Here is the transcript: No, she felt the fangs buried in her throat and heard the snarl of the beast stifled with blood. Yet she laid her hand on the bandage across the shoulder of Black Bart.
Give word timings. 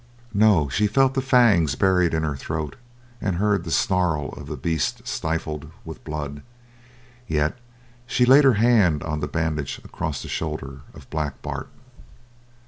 No, 0.33 0.67
she 0.67 0.87
felt 0.87 1.13
the 1.13 1.21
fangs 1.21 1.75
buried 1.75 2.15
in 2.15 2.23
her 2.23 2.35
throat 2.35 2.75
and 3.21 3.35
heard 3.35 3.63
the 3.63 3.69
snarl 3.69 4.29
of 4.29 4.47
the 4.47 4.57
beast 4.57 5.05
stifled 5.07 5.69
with 5.85 6.03
blood. 6.03 6.41
Yet 7.27 7.55
she 8.07 8.25
laid 8.25 8.43
her 8.43 8.55
hand 8.55 9.03
on 9.03 9.19
the 9.19 9.27
bandage 9.27 9.79
across 9.83 10.23
the 10.23 10.27
shoulder 10.27 10.81
of 10.95 11.07
Black 11.11 11.39
Bart. 11.43 11.69